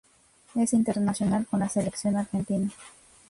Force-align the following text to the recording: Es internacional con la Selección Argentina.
Es 0.55 0.73
internacional 0.73 1.45
con 1.45 1.59
la 1.59 1.69
Selección 1.69 2.17
Argentina. 2.17 2.71